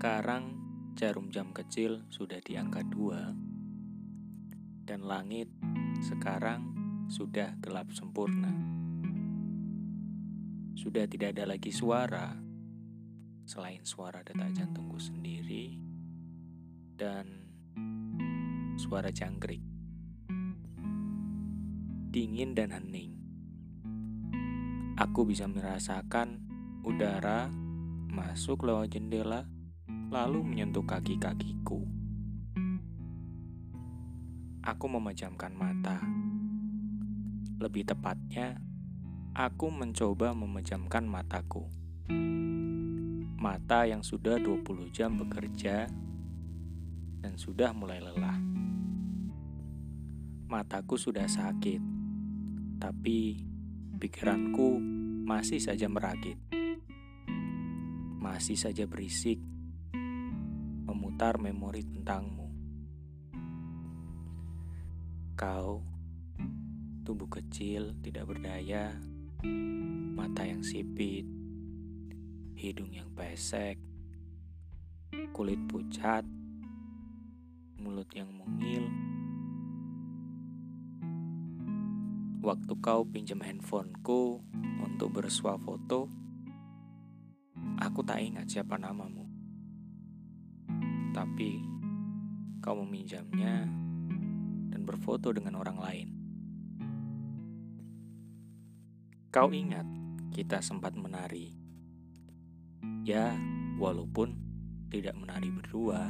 [0.00, 0.56] Sekarang
[0.96, 3.36] jarum jam kecil sudah di angka dua
[4.88, 5.52] dan langit
[6.00, 6.72] sekarang
[7.12, 8.48] sudah gelap sempurna.
[10.72, 12.32] Sudah tidak ada lagi suara
[13.44, 15.76] selain suara detak jantungku sendiri
[16.96, 17.52] dan
[18.80, 19.60] suara jangkrik.
[22.08, 23.12] Dingin dan hening.
[24.96, 26.40] Aku bisa merasakan
[26.88, 27.52] udara
[28.08, 29.59] masuk lewat jendela
[30.10, 31.86] lalu menyentuh kaki-kakiku.
[34.66, 36.02] Aku memejamkan mata.
[37.62, 38.58] Lebih tepatnya,
[39.38, 41.70] aku mencoba memejamkan mataku.
[43.38, 45.86] Mata yang sudah 20 jam bekerja
[47.22, 48.36] dan sudah mulai lelah.
[50.50, 51.78] Mataku sudah sakit,
[52.82, 53.46] tapi
[53.94, 54.82] pikiranku
[55.22, 56.36] masih saja merakit.
[58.18, 59.38] Masih saja berisik
[60.90, 62.50] memutar memori tentangmu.
[65.38, 65.86] Kau,
[67.06, 68.98] tubuh kecil tidak berdaya,
[70.18, 71.22] mata yang sipit,
[72.58, 73.78] hidung yang pesek,
[75.30, 76.26] kulit pucat,
[77.78, 78.90] mulut yang mungil.
[82.42, 84.42] Waktu kau pinjam handphoneku
[84.82, 86.10] untuk bersuah foto,
[87.78, 89.29] aku tak ingat siapa namamu
[91.20, 91.60] tapi
[92.64, 93.68] kau meminjamnya
[94.72, 96.08] dan berfoto dengan orang lain.
[99.28, 99.84] Kau ingat
[100.32, 101.52] kita sempat menari.
[103.04, 103.36] Ya,
[103.76, 104.32] walaupun
[104.88, 106.08] tidak menari berdua,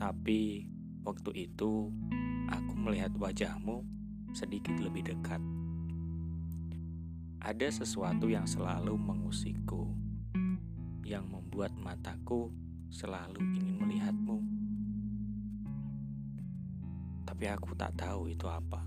[0.00, 0.64] tapi
[1.04, 1.92] waktu itu
[2.48, 3.84] aku melihat wajahmu
[4.32, 5.44] sedikit lebih dekat.
[7.44, 9.92] Ada sesuatu yang selalu mengusikku,
[11.04, 12.48] yang membuat mataku
[12.92, 14.38] selalu ingin melihatmu.
[17.24, 18.84] Tapi aku tak tahu itu apa.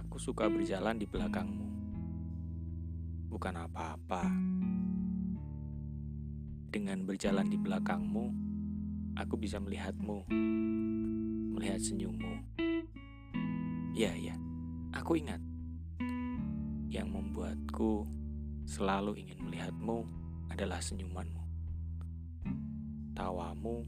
[0.00, 1.68] Aku suka berjalan di belakangmu.
[3.28, 4.24] Bukan apa-apa.
[6.72, 8.26] Dengan berjalan di belakangmu,
[9.20, 10.24] aku bisa melihatmu.
[11.52, 12.34] Melihat senyummu.
[13.92, 14.40] Ya, ya.
[14.96, 15.44] Aku ingat.
[16.88, 18.08] Yang membuatku
[18.64, 20.19] selalu ingin melihatmu
[20.60, 21.44] adalah senyumanmu,
[23.16, 23.80] tawamu,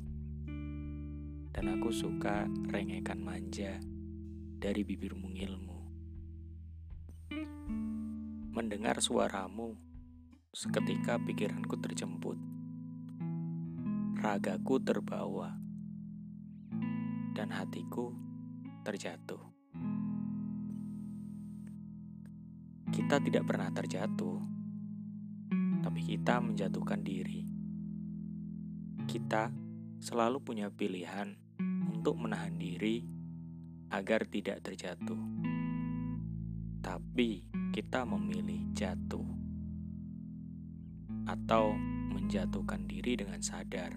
[1.53, 3.77] dan aku suka rengekan manja
[4.57, 5.85] dari bibir mungilmu.
[8.57, 9.77] Mendengar suaramu,
[10.49, 12.41] seketika pikiranku terjemput.
[14.17, 15.53] Ragaku terbawa,
[17.37, 18.17] dan hatiku
[18.81, 19.45] terjatuh.
[22.97, 24.52] Kita tidak pernah terjatuh
[25.83, 27.43] tapi kita menjatuhkan diri.
[29.05, 29.51] Kita
[29.99, 31.35] selalu punya pilihan
[31.91, 33.03] untuk menahan diri
[33.91, 35.19] agar tidak terjatuh,
[36.81, 37.45] tapi
[37.75, 39.27] kita memilih jatuh
[41.27, 41.75] atau
[42.15, 43.95] menjatuhkan diri dengan sadar.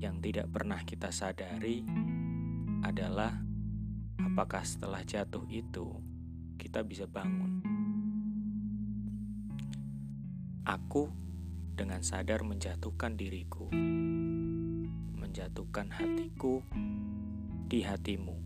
[0.00, 1.84] Yang tidak pernah kita sadari
[2.80, 3.36] adalah
[4.20, 5.84] apakah setelah jatuh itu
[6.56, 7.79] kita bisa bangun.
[10.60, 11.08] Aku
[11.72, 13.72] dengan sadar menjatuhkan diriku,
[15.16, 16.60] menjatuhkan hatiku
[17.64, 18.36] di hatimu,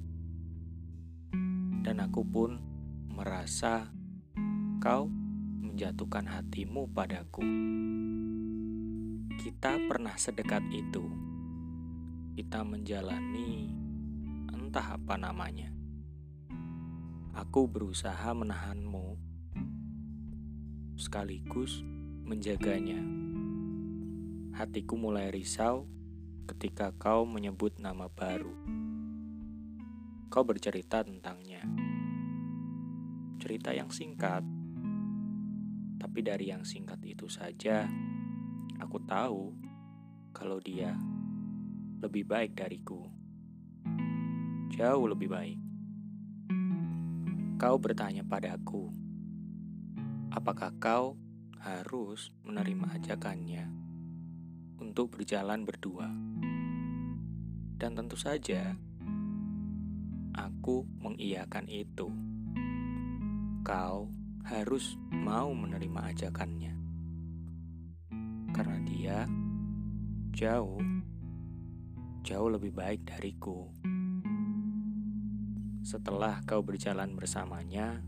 [1.83, 2.63] dan aku pun
[3.11, 3.91] merasa
[4.79, 5.11] kau
[5.59, 7.43] menjatuhkan hatimu padaku.
[9.35, 11.03] Kita pernah sedekat itu.
[12.39, 13.75] Kita menjalani
[14.55, 15.75] entah apa namanya.
[17.35, 19.19] Aku berusaha menahanmu
[20.95, 21.83] sekaligus
[22.25, 23.05] menjaganya.
[24.57, 25.85] Hatiku mulai risau
[26.49, 28.57] ketika kau menyebut nama baru.
[30.33, 31.61] Kau bercerita tentangnya.
[33.37, 34.41] Cerita yang singkat,
[36.01, 37.85] tapi dari yang singkat itu saja,
[38.81, 39.53] aku tahu
[40.33, 40.97] kalau dia
[42.01, 43.05] lebih baik dariku.
[44.73, 45.61] Jauh lebih baik.
[47.61, 48.89] Kau bertanya padaku,
[50.33, 51.21] apakah kau
[51.65, 53.65] harus menerima ajakannya
[54.85, 56.13] untuk berjalan berdua.
[57.81, 58.77] Dan tentu saja,
[60.37, 62.13] aku mengiyakan itu.
[63.65, 64.13] Kau
[64.45, 66.75] harus mau menerima ajakannya.
[68.53, 69.19] Karena dia
[70.37, 70.85] jauh,
[72.21, 73.73] jauh lebih baik dariku.
[75.81, 78.05] Setelah kau berjalan bersamanya,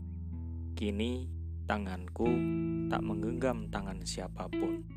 [0.77, 1.36] kini
[1.67, 2.31] tanganku
[2.87, 4.87] tak menggenggam tangan siapa pun.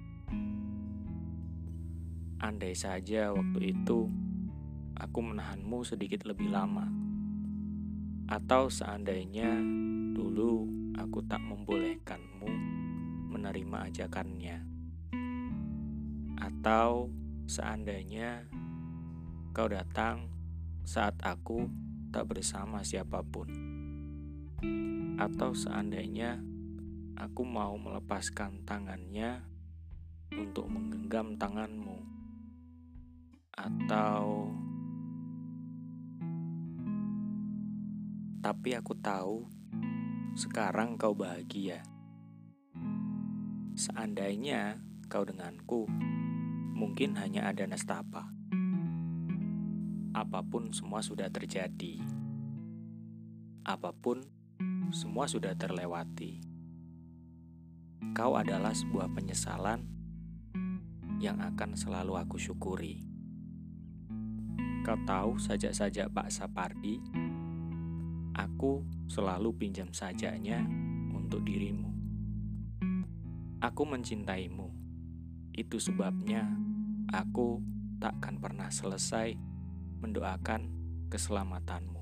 [2.38, 4.06] Andai saja waktu itu
[4.94, 6.87] aku menahanmu sedikit lebih lama,
[8.31, 9.50] atau seandainya
[10.14, 12.49] dulu aku tak membolehkanmu
[13.34, 14.62] menerima ajakannya,
[16.38, 17.11] atau
[17.50, 18.46] seandainya
[19.50, 20.31] kau datang
[20.87, 21.67] saat aku
[22.14, 23.50] tak bersama siapa pun,
[25.19, 26.50] atau seandainya
[27.20, 29.44] aku mau melepaskan tangannya
[30.32, 32.00] untuk menggenggam tanganmu
[33.52, 34.49] atau
[38.40, 39.44] tapi aku tahu
[40.32, 41.84] sekarang kau bahagia.
[43.76, 44.81] Seandainya
[45.12, 45.84] kau denganku,
[46.72, 48.32] mungkin hanya ada nestapa.
[50.17, 52.00] Apa pun semua sudah terjadi.
[53.69, 54.25] Apa pun
[54.88, 56.50] semua sudah terlewati.
[58.17, 59.85] Kau adalah sebuah penyesalan
[61.20, 63.05] yang akan selalu aku syukuri.
[64.81, 66.97] Kau tahu sajak-sajak Pak Sapardi,
[68.32, 70.64] aku selalu pinjam sajaknya
[71.12, 71.93] untuk dirimu.
[73.61, 74.73] Aku mencintaimu.
[75.53, 76.49] Itu sebabnya
[77.12, 77.61] aku
[78.00, 79.37] takkan pernah selesai
[80.00, 80.73] mendoakan
[81.12, 82.00] keselamatanmu.